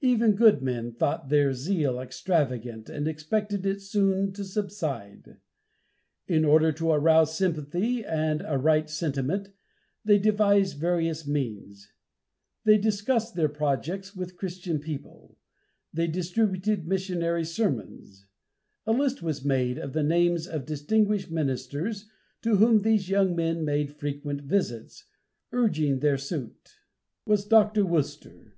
Even 0.00 0.34
good 0.34 0.60
men 0.60 0.90
thought 0.90 1.28
their 1.28 1.52
zeal 1.52 2.00
extravagant 2.00 2.90
and 2.90 3.06
expected 3.06 3.64
it 3.64 3.80
soon 3.80 4.32
to 4.32 4.42
subside. 4.42 5.36
In 6.26 6.44
order 6.44 6.72
to 6.72 6.90
arouse 6.90 7.36
sympathy 7.38 8.04
and 8.04 8.42
a 8.44 8.58
right 8.58 8.90
sentiment, 8.90 9.50
they 10.04 10.18
devised 10.18 10.78
various 10.78 11.28
means. 11.28 11.92
They 12.64 12.76
discussed 12.76 13.36
their 13.36 13.48
projects 13.48 14.16
with 14.16 14.36
Christian 14.36 14.80
people. 14.80 15.38
They 15.92 16.08
distributed 16.08 16.88
missionary 16.88 17.44
sermons. 17.44 18.26
A 18.84 18.90
list 18.90 19.22
was 19.22 19.44
made 19.44 19.78
of 19.78 19.92
the 19.92 20.02
names 20.02 20.48
of 20.48 20.66
distinguished 20.66 21.30
ministers, 21.30 22.10
to 22.42 22.56
whom 22.56 22.80
these 22.82 23.08
young 23.08 23.36
men 23.36 23.64
made 23.64 23.94
frequent 23.94 24.40
visits, 24.42 25.04
urging 25.52 26.00
their 26.00 26.18
suit. 26.18 26.34
Among 26.34 26.48
them, 26.48 26.48
the 26.48 26.56
first 26.64 26.72
to 26.72 27.00
take 27.04 27.10
fire, 27.14 27.22
was 27.26 27.44
Dr. 27.44 27.86
Worcester. 27.86 28.56